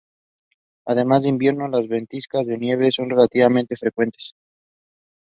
[0.87, 4.33] Además, en invierno, las ventiscas de nieve son relativamente frecuentes.